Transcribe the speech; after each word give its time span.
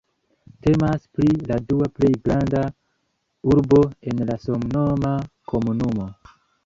Temas 0.67 1.03
pri 1.17 1.27
la 1.51 1.57
dua 1.73 1.89
plej 1.99 2.09
granda 2.27 2.63
urbo 3.53 3.83
en 4.13 4.25
la 4.31 4.39
samnoma 4.47 5.13
komunumo. 5.53 6.09